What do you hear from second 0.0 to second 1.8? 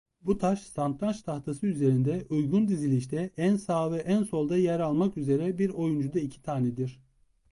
Bu taş satranç tahtası